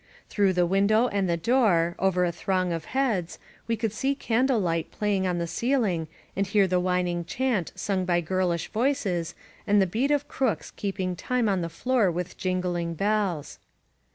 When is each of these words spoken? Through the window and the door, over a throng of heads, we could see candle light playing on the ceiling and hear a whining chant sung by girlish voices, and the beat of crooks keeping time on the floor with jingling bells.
Through 0.29 0.53
the 0.53 0.65
window 0.65 1.09
and 1.09 1.29
the 1.29 1.37
door, 1.37 1.95
over 1.99 2.25
a 2.25 2.31
throng 2.31 2.71
of 2.73 2.85
heads, 2.85 3.37
we 3.67 3.77
could 3.77 3.93
see 3.93 4.15
candle 4.15 4.59
light 4.59 4.89
playing 4.89 5.27
on 5.27 5.37
the 5.37 5.45
ceiling 5.45 6.07
and 6.35 6.47
hear 6.47 6.67
a 6.71 6.79
whining 6.79 7.23
chant 7.23 7.71
sung 7.75 8.03
by 8.03 8.19
girlish 8.19 8.69
voices, 8.69 9.35
and 9.67 9.79
the 9.79 9.85
beat 9.85 10.09
of 10.09 10.27
crooks 10.27 10.71
keeping 10.71 11.15
time 11.15 11.47
on 11.47 11.61
the 11.61 11.69
floor 11.69 12.09
with 12.09 12.35
jingling 12.35 12.95
bells. 12.95 13.59